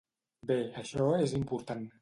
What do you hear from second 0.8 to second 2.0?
això és important.